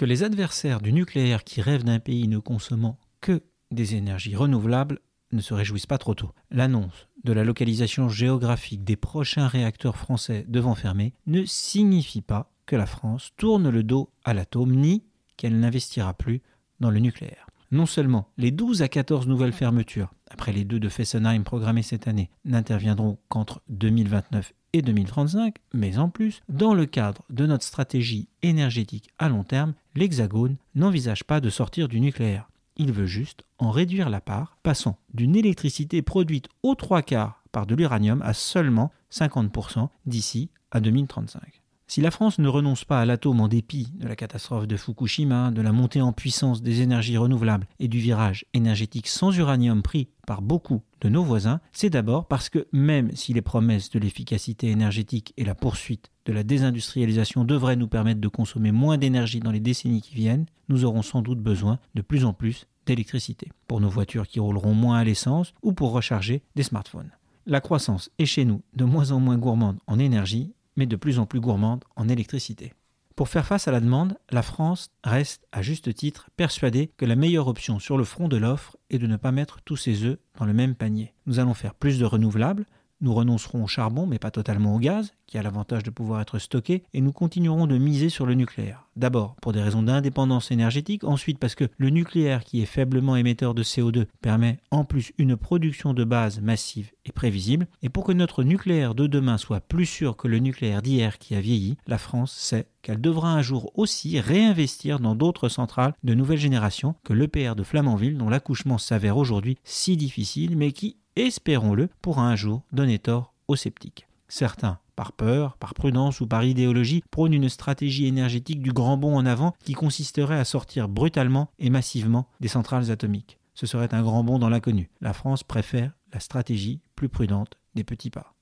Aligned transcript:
que 0.00 0.06
les 0.06 0.22
adversaires 0.22 0.80
du 0.80 0.94
nucléaire 0.94 1.44
qui 1.44 1.60
rêvent 1.60 1.84
d'un 1.84 1.98
pays 1.98 2.26
ne 2.26 2.38
consommant 2.38 2.98
que 3.20 3.42
des 3.70 3.96
énergies 3.96 4.34
renouvelables 4.34 5.00
ne 5.30 5.42
se 5.42 5.52
réjouissent 5.52 5.84
pas 5.84 5.98
trop 5.98 6.14
tôt. 6.14 6.30
L'annonce 6.50 7.06
de 7.22 7.34
la 7.34 7.44
localisation 7.44 8.08
géographique 8.08 8.82
des 8.82 8.96
prochains 8.96 9.46
réacteurs 9.46 9.98
français 9.98 10.46
devant 10.48 10.74
fermer 10.74 11.12
ne 11.26 11.44
signifie 11.44 12.22
pas 12.22 12.50
que 12.64 12.76
la 12.76 12.86
France 12.86 13.32
tourne 13.36 13.68
le 13.68 13.82
dos 13.82 14.10
à 14.24 14.32
l'atome 14.32 14.74
ni 14.74 15.04
qu'elle 15.36 15.60
n'investira 15.60 16.14
plus 16.14 16.40
dans 16.80 16.90
le 16.90 17.00
nucléaire. 17.00 17.48
Non 17.70 17.84
seulement 17.84 18.30
les 18.38 18.52
12 18.52 18.80
à 18.80 18.88
14 18.88 19.28
nouvelles 19.28 19.52
fermetures, 19.52 20.14
après 20.30 20.54
les 20.54 20.64
deux 20.64 20.80
de 20.80 20.88
Fessenheim 20.88 21.44
programmées 21.44 21.82
cette 21.82 22.08
année, 22.08 22.30
n'interviendront 22.46 23.18
qu'entre 23.28 23.60
2029 23.68 24.54
et 24.72 24.82
2035, 24.82 25.56
mais 25.72 25.98
en 25.98 26.08
plus, 26.08 26.42
dans 26.48 26.74
le 26.74 26.86
cadre 26.86 27.22
de 27.30 27.46
notre 27.46 27.64
stratégie 27.64 28.28
énergétique 28.42 29.10
à 29.18 29.28
long 29.28 29.44
terme, 29.44 29.74
l'Hexagone 29.94 30.56
n'envisage 30.74 31.24
pas 31.24 31.40
de 31.40 31.50
sortir 31.50 31.88
du 31.88 32.00
nucléaire. 32.00 32.48
Il 32.76 32.92
veut 32.92 33.06
juste 33.06 33.44
en 33.58 33.70
réduire 33.70 34.08
la 34.08 34.20
part, 34.20 34.56
passant 34.62 34.98
d'une 35.12 35.36
électricité 35.36 36.02
produite 36.02 36.48
aux 36.62 36.74
trois 36.74 37.02
quarts 37.02 37.42
par 37.52 37.66
de 37.66 37.74
l'uranium 37.74 38.22
à 38.22 38.32
seulement 38.32 38.92
50% 39.12 39.88
d'ici 40.06 40.50
à 40.70 40.80
2035. 40.80 41.40
Si 41.90 42.00
la 42.00 42.12
France 42.12 42.38
ne 42.38 42.46
renonce 42.46 42.84
pas 42.84 43.00
à 43.00 43.04
l'atome 43.04 43.40
en 43.40 43.48
dépit 43.48 43.88
de 43.98 44.06
la 44.06 44.14
catastrophe 44.14 44.68
de 44.68 44.76
Fukushima, 44.76 45.50
de 45.50 45.60
la 45.60 45.72
montée 45.72 46.00
en 46.00 46.12
puissance 46.12 46.62
des 46.62 46.82
énergies 46.82 47.16
renouvelables 47.16 47.66
et 47.80 47.88
du 47.88 47.98
virage 47.98 48.46
énergétique 48.54 49.08
sans 49.08 49.36
uranium 49.36 49.82
pris 49.82 50.06
par 50.24 50.40
beaucoup 50.40 50.82
de 51.00 51.08
nos 51.08 51.24
voisins, 51.24 51.58
c'est 51.72 51.90
d'abord 51.90 52.28
parce 52.28 52.48
que 52.48 52.68
même 52.70 53.10
si 53.16 53.32
les 53.32 53.42
promesses 53.42 53.90
de 53.90 53.98
l'efficacité 53.98 54.68
énergétique 54.68 55.34
et 55.36 55.44
la 55.44 55.56
poursuite 55.56 56.12
de 56.26 56.32
la 56.32 56.44
désindustrialisation 56.44 57.42
devraient 57.42 57.74
nous 57.74 57.88
permettre 57.88 58.20
de 58.20 58.28
consommer 58.28 58.70
moins 58.70 58.96
d'énergie 58.96 59.40
dans 59.40 59.50
les 59.50 59.58
décennies 59.58 60.00
qui 60.00 60.14
viennent, 60.14 60.46
nous 60.68 60.84
aurons 60.84 61.02
sans 61.02 61.22
doute 61.22 61.40
besoin 61.40 61.80
de 61.96 62.02
plus 62.02 62.24
en 62.24 62.32
plus 62.32 62.68
d'électricité 62.86 63.50
pour 63.66 63.80
nos 63.80 63.90
voitures 63.90 64.28
qui 64.28 64.38
rouleront 64.38 64.74
moins 64.74 64.98
à 64.98 65.04
l'essence 65.04 65.54
ou 65.64 65.72
pour 65.72 65.90
recharger 65.90 66.44
des 66.54 66.62
smartphones. 66.62 67.10
La 67.46 67.60
croissance 67.60 68.12
est 68.20 68.26
chez 68.26 68.44
nous 68.44 68.62
de 68.76 68.84
moins 68.84 69.10
en 69.10 69.18
moins 69.18 69.38
gourmande 69.38 69.80
en 69.88 69.98
énergie 69.98 70.52
de 70.86 70.96
plus 70.96 71.18
en 71.18 71.26
plus 71.26 71.40
gourmande 71.40 71.84
en 71.96 72.08
électricité. 72.08 72.72
Pour 73.16 73.28
faire 73.28 73.44
face 73.44 73.68
à 73.68 73.70
la 73.70 73.80
demande, 73.80 74.16
la 74.30 74.42
France 74.42 74.90
reste, 75.04 75.46
à 75.52 75.60
juste 75.60 75.92
titre, 75.94 76.30
persuadée 76.36 76.90
que 76.96 77.04
la 77.04 77.16
meilleure 77.16 77.48
option 77.48 77.78
sur 77.78 77.98
le 77.98 78.04
front 78.04 78.28
de 78.28 78.38
l'offre 78.38 78.78
est 78.88 78.98
de 78.98 79.06
ne 79.06 79.16
pas 79.16 79.30
mettre 79.30 79.60
tous 79.60 79.76
ses 79.76 80.04
œufs 80.04 80.18
dans 80.38 80.46
le 80.46 80.54
même 80.54 80.74
panier. 80.74 81.12
Nous 81.26 81.38
allons 81.38 81.52
faire 81.52 81.74
plus 81.74 81.98
de 81.98 82.06
renouvelables, 82.06 82.66
nous 83.00 83.14
renoncerons 83.14 83.64
au 83.64 83.66
charbon, 83.66 84.06
mais 84.06 84.18
pas 84.18 84.30
totalement 84.30 84.74
au 84.74 84.78
gaz, 84.78 85.12
qui 85.26 85.38
a 85.38 85.42
l'avantage 85.42 85.82
de 85.82 85.90
pouvoir 85.90 86.20
être 86.20 86.38
stocké, 86.38 86.82
et 86.92 87.00
nous 87.00 87.12
continuerons 87.12 87.66
de 87.66 87.78
miser 87.78 88.08
sur 88.08 88.26
le 88.26 88.34
nucléaire. 88.34 88.88
D'abord 88.96 89.36
pour 89.40 89.52
des 89.52 89.62
raisons 89.62 89.82
d'indépendance 89.82 90.50
énergétique, 90.50 91.04
ensuite 91.04 91.38
parce 91.38 91.54
que 91.54 91.68
le 91.78 91.90
nucléaire, 91.90 92.44
qui 92.44 92.60
est 92.60 92.66
faiblement 92.66 93.16
émetteur 93.16 93.54
de 93.54 93.62
CO2, 93.62 94.06
permet 94.20 94.58
en 94.70 94.84
plus 94.84 95.12
une 95.18 95.36
production 95.36 95.94
de 95.94 96.04
base 96.04 96.40
massive 96.40 96.90
et 97.04 97.12
prévisible, 97.12 97.68
et 97.82 97.88
pour 97.88 98.04
que 98.04 98.12
notre 98.12 98.42
nucléaire 98.42 98.94
de 98.94 99.06
demain 99.06 99.38
soit 99.38 99.60
plus 99.60 99.86
sûr 99.86 100.16
que 100.16 100.28
le 100.28 100.38
nucléaire 100.38 100.82
d'hier 100.82 101.18
qui 101.18 101.34
a 101.34 101.40
vieilli, 101.40 101.76
la 101.86 101.98
France 101.98 102.32
sait 102.32 102.66
qu'elle 102.82 103.00
devra 103.00 103.32
un 103.32 103.42
jour 103.42 103.70
aussi 103.74 104.20
réinvestir 104.20 105.00
dans 105.00 105.14
d'autres 105.14 105.48
centrales 105.48 105.94
de 106.02 106.14
nouvelle 106.14 106.38
génération 106.38 106.94
que 107.04 107.12
l'EPR 107.12 107.54
de 107.54 107.62
Flamanville, 107.62 108.18
dont 108.18 108.28
l'accouchement 108.28 108.78
s'avère 108.78 109.16
aujourd'hui 109.16 109.58
si 109.64 109.96
difficile, 109.96 110.56
mais 110.56 110.72
qui 110.72 110.96
espérons-le, 111.16 111.88
pourra 112.02 112.22
un 112.22 112.36
jour 112.36 112.62
donner 112.72 112.98
tort 112.98 113.34
aux 113.48 113.56
sceptiques. 113.56 114.06
Certains, 114.28 114.78
par 114.94 115.12
peur, 115.12 115.56
par 115.56 115.74
prudence 115.74 116.20
ou 116.20 116.26
par 116.26 116.44
idéologie, 116.44 117.02
prônent 117.10 117.32
une 117.32 117.48
stratégie 117.48 118.06
énergétique 118.06 118.62
du 118.62 118.72
grand 118.72 118.96
bond 118.96 119.16
en 119.16 119.26
avant 119.26 119.54
qui 119.64 119.72
consisterait 119.72 120.38
à 120.38 120.44
sortir 120.44 120.88
brutalement 120.88 121.50
et 121.58 121.70
massivement 121.70 122.28
des 122.40 122.48
centrales 122.48 122.90
atomiques. 122.90 123.38
Ce 123.54 123.66
serait 123.66 123.92
un 123.94 124.02
grand 124.02 124.22
bond 124.22 124.38
dans 124.38 124.48
l'inconnu. 124.48 124.90
La 125.00 125.12
France 125.12 125.42
préfère 125.42 125.92
la 126.12 126.20
stratégie 126.20 126.80
plus 126.96 127.08
prudente 127.08 127.58
des 127.74 127.84
petits 127.84 128.10
pas. 128.10 128.34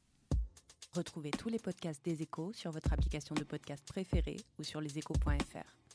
Retrouvez 0.95 1.31
tous 1.31 1.49
les 1.49 1.59
podcasts 1.59 2.05
des 2.05 2.23
échos 2.23 2.53
sur 2.53 2.71
votre 2.71 2.93
application 2.93 3.35
de 3.35 3.45
podcast 3.45 3.85
préférée 3.87 4.39
ou 4.59 4.65
sur 4.65 4.81
leséchos.fr. 4.81 5.88